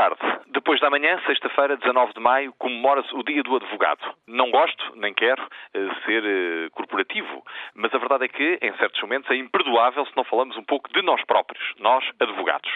[0.00, 0.40] tarde.
[0.46, 4.00] Depois da manhã, sexta-feira, 19 de maio, comemora-se o Dia do Advogado.
[4.26, 9.00] Não gosto, nem quero uh, ser uh, corporativo, mas a verdade é que, em certos
[9.02, 12.70] momentos, é imperdoável se não falamos um pouco de nós próprios, nós, advogados.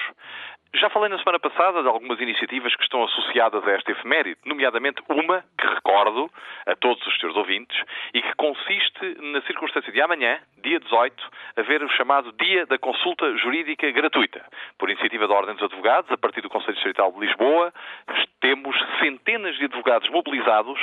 [0.75, 5.01] Já falei na semana passada de algumas iniciativas que estão associadas a esta efeméride, nomeadamente
[5.09, 6.29] uma que recordo
[6.67, 7.81] a todos os seus ouvintes
[8.13, 13.37] e que consiste na circunstância de amanhã, dia 18, haver o chamado Dia da Consulta
[13.39, 14.45] Jurídica Gratuita.
[14.79, 17.73] Por iniciativa da Ordem dos Advogados, a partir do Conselho Distrital de Lisboa,
[18.41, 20.79] temos centenas de advogados mobilizados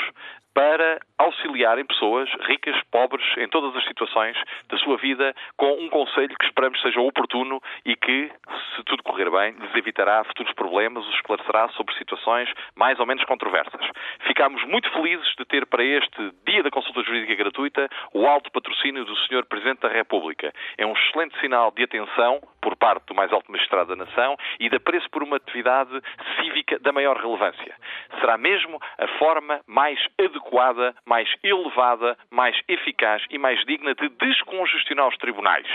[0.54, 4.36] para auxiliarem pessoas ricas, pobres, em todas as situações
[4.68, 8.32] da sua vida, com um conselho que esperamos seja oportuno e que,
[8.76, 13.24] se tudo correr bem, lhes evitará futuros problemas, os esclarecerá sobre situações mais ou menos
[13.26, 13.82] controversas.
[14.28, 19.06] Ficámos muito felizes de ter para este Dia da Consulta Jurídica Gratuita o alto patrocínio
[19.06, 19.46] do Sr.
[19.46, 20.52] Presidente da República.
[20.78, 24.70] É um excelente sinal de atenção por parte do mais alto magistrado da nação e
[24.70, 26.02] de apreço por uma atividade
[26.36, 27.76] cívica da maior relevância.
[28.20, 35.08] Será mesmo a forma mais adequada, mais elevada, mais eficaz e mais digna de descongestionar
[35.08, 35.68] os tribunais.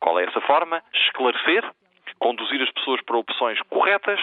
[0.00, 0.82] Qual é essa forma?
[0.92, 1.64] Esclarecer,
[2.18, 4.20] conduzir as pessoas para opções corretas,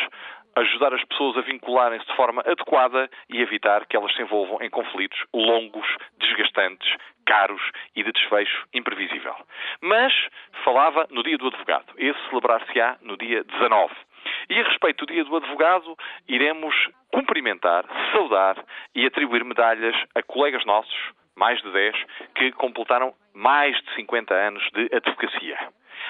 [0.55, 4.69] ajudar as pessoas a vincularem-se de forma adequada e evitar que elas se envolvam em
[4.69, 5.87] conflitos longos,
[6.17, 7.61] desgastantes, caros
[7.95, 9.35] e de desfecho imprevisível.
[9.81, 10.13] Mas
[10.63, 11.93] falava no dia do advogado.
[11.97, 13.93] Esse celebrar-se-á no dia 19.
[14.49, 15.95] E a respeito do Dia do Advogado,
[16.27, 16.75] iremos
[17.11, 18.57] cumprimentar, saudar
[18.93, 21.95] e atribuir medalhas a colegas nossos, mais de 10,
[22.35, 25.57] que completaram mais de 50 anos de advocacia.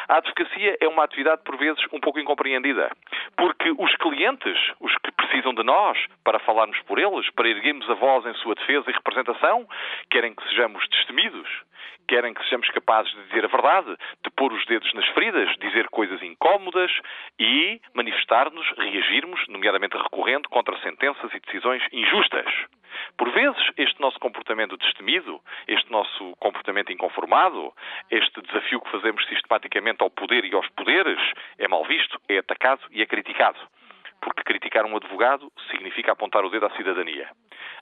[0.07, 2.91] A advocacia é uma atividade, por vezes, um pouco incompreendida.
[3.37, 7.95] Porque os clientes, os que precisam de nós para falarmos por eles, para erguermos a
[7.95, 9.67] voz em sua defesa e representação,
[10.09, 11.49] querem que sejamos destemidos,
[12.07, 15.89] querem que sejamos capazes de dizer a verdade, de pôr os dedos nas feridas, dizer
[15.89, 16.91] coisas incómodas
[17.39, 22.45] e manifestar-nos, reagirmos, nomeadamente recorrendo contra sentenças e decisões injustas.
[23.17, 27.73] Por vezes, este nosso comportamento destemido, este nosso comportamento inconformado,
[28.09, 31.19] este desafio que fazemos sistematicamente ao poder e aos poderes,
[31.57, 33.59] é mal visto, é atacado e é criticado.
[34.21, 37.29] Porque criticar um advogado significa apontar o dedo à cidadania.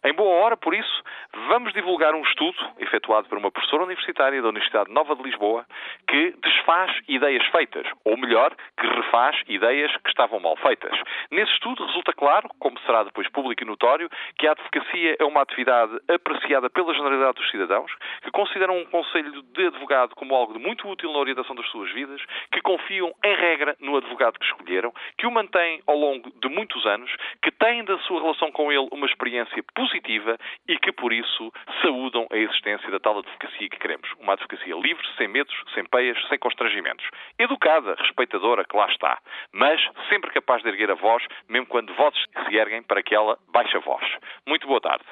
[0.06, 1.04] Em boa hora, por isso,
[1.48, 5.66] vamos divulgar um estudo efetuado por uma professora universitária da Universidade Nova de Lisboa
[6.10, 10.92] que desfaz ideias feitas, ou melhor, que refaz ideias que estavam mal feitas.
[11.32, 15.42] Nesse estudo resulta claro, como será depois público e notório, que a advocacia é uma
[15.42, 17.90] atividade apreciada pela generalidade dos cidadãos,
[18.24, 22.22] que consideram um conselho de advogado como algo muito útil na orientação das suas vidas,
[22.52, 26.86] que confiam, em regra, no advogado que escolheram, que o mantêm ao longo de muitos
[26.86, 27.10] anos,
[27.42, 30.38] que têm da sua relação com ele uma experiência positiva positiva
[30.68, 34.10] e que, por isso, saúdam a existência da tal advocacia que queremos.
[34.20, 37.06] Uma advocacia livre, sem medos, sem peias, sem constrangimentos.
[37.38, 39.20] Educada, respeitadora, que lá está.
[39.52, 43.38] Mas sempre capaz de erguer a voz, mesmo quando vozes se erguem para que ela
[43.50, 44.04] baixe a voz.
[44.48, 45.06] Muito boa tarde.